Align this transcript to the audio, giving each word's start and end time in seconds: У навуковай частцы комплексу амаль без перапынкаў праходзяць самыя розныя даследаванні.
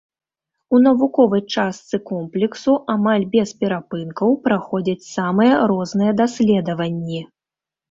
У 0.77 0.77
навуковай 0.85 1.43
частцы 1.57 1.99
комплексу 2.11 2.73
амаль 2.95 3.27
без 3.37 3.53
перапынкаў 3.61 4.35
праходзяць 4.49 5.07
самыя 5.13 5.63
розныя 5.75 6.19
даследаванні. 6.25 7.25